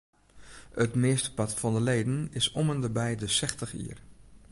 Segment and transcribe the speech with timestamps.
[0.83, 3.97] It meastepart fan de leden is om ende by de sechstich jier.